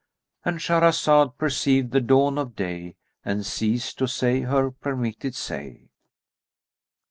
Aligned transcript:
—And 0.43 0.57
Shahrazad 0.57 1.37
perceived 1.37 1.91
the 1.91 2.01
dawn 2.01 2.39
of 2.39 2.55
day 2.55 2.95
and 3.23 3.45
ceased 3.45 3.99
to 3.99 4.07
say 4.07 4.39
her 4.41 4.71
permitted 4.71 5.35
say. 5.35 5.91